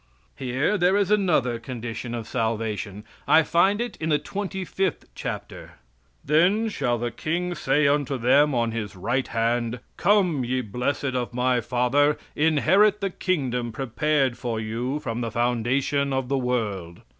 Here 0.35 0.79
there 0.79 0.97
is 0.97 1.11
another 1.11 1.59
condition 1.59 2.15
of 2.15 2.25
salvation. 2.27 3.03
I 3.27 3.43
find 3.43 3.79
it 3.79 3.97
in 3.97 4.09
the 4.09 4.17
25th 4.17 5.03
chapter: 5.13 5.73
"Then 6.25 6.69
shall 6.69 6.97
the 6.97 7.11
King 7.11 7.53
say 7.53 7.87
unto 7.87 8.17
them 8.17 8.55
on 8.55 8.71
His 8.71 8.95
right 8.95 9.27
hand, 9.27 9.79
'Come, 9.97 10.43
ye 10.43 10.61
blessed 10.61 11.13
of 11.13 11.35
my 11.35 11.61
father, 11.61 12.17
inherit 12.35 12.99
the 12.99 13.11
kingdom 13.11 13.71
prepared 13.71 14.39
for 14.39 14.59
you 14.59 14.99
from 15.01 15.21
the 15.21 15.29
foundation 15.29 16.11
of 16.13 16.29
the 16.29 16.37
world. 16.39 17.01